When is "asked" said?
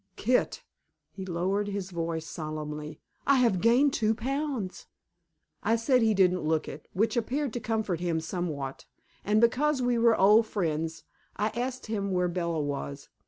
11.49-11.85